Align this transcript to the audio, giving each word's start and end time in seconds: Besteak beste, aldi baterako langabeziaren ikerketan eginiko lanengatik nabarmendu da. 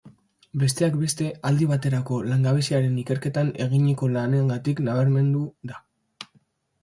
Besteak 0.61 0.95
beste, 1.01 1.25
aldi 1.49 1.65
baterako 1.71 2.15
langabeziaren 2.29 2.97
ikerketan 3.01 3.51
eginiko 3.65 4.09
lanengatik 4.15 4.81
nabarmendu 4.87 5.43
da. 5.73 5.79